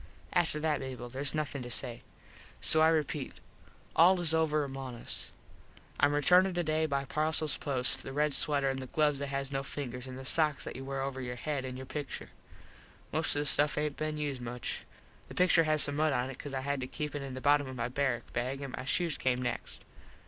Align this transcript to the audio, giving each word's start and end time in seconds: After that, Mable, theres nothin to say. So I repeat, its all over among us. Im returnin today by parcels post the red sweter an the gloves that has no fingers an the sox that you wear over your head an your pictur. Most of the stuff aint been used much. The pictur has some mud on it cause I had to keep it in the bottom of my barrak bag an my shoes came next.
After 0.33 0.59
that, 0.59 0.79
Mable, 0.79 1.09
theres 1.11 1.35
nothin 1.35 1.61
to 1.61 1.69
say. 1.69 2.01
So 2.59 2.81
I 2.81 2.87
repeat, 2.89 3.33
its 3.35 3.39
all 3.95 4.19
over 4.35 4.63
among 4.63 4.95
us. 4.95 5.31
Im 6.01 6.13
returnin 6.13 6.55
today 6.55 6.87
by 6.87 7.05
parcels 7.05 7.55
post 7.55 8.01
the 8.01 8.11
red 8.11 8.33
sweter 8.33 8.67
an 8.67 8.77
the 8.77 8.87
gloves 8.87 9.19
that 9.19 9.27
has 9.27 9.51
no 9.51 9.61
fingers 9.61 10.07
an 10.07 10.15
the 10.15 10.25
sox 10.25 10.63
that 10.63 10.75
you 10.75 10.83
wear 10.83 11.03
over 11.03 11.21
your 11.21 11.35
head 11.35 11.65
an 11.65 11.77
your 11.77 11.85
pictur. 11.85 12.31
Most 13.13 13.35
of 13.35 13.41
the 13.41 13.45
stuff 13.45 13.77
aint 13.77 13.95
been 13.95 14.17
used 14.17 14.41
much. 14.41 14.85
The 15.27 15.35
pictur 15.35 15.65
has 15.65 15.83
some 15.83 15.97
mud 15.97 16.13
on 16.13 16.31
it 16.31 16.39
cause 16.39 16.55
I 16.55 16.61
had 16.61 16.81
to 16.81 16.87
keep 16.87 17.13
it 17.13 17.21
in 17.21 17.35
the 17.35 17.39
bottom 17.39 17.67
of 17.67 17.75
my 17.75 17.87
barrak 17.87 18.33
bag 18.33 18.61
an 18.61 18.71
my 18.75 18.85
shoes 18.85 19.19
came 19.19 19.39
next. 19.39 19.83